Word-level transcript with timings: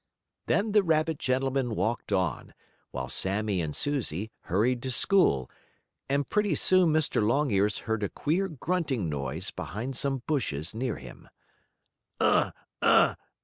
Then 0.47 0.71
the 0.71 0.81
rabbit 0.81 1.19
gentleman 1.19 1.75
walked 1.75 2.11
on, 2.11 2.55
while 2.89 3.07
Sammie 3.07 3.61
and 3.61 3.75
Susie 3.75 4.31
hurried 4.45 4.81
to 4.81 4.89
school, 4.89 5.47
and 6.09 6.27
pretty 6.27 6.55
soon 6.55 6.91
Mr. 6.91 7.21
Longears 7.21 7.81
heard 7.85 8.01
a 8.01 8.09
queer 8.09 8.47
grunting 8.47 9.09
noise 9.09 9.51
behind 9.51 9.95
some 9.95 10.23
bushes 10.25 10.73
near 10.73 10.95
him. 10.95 11.29
"Ugh! 12.19 12.51